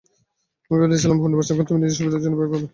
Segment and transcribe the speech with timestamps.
[0.67, 2.67] আমি ভেবেছিলাম উপ-নির্বাচনকে তুমি নিজের সুবিধার জন্য ব্যবহার করবে আর জিতবে।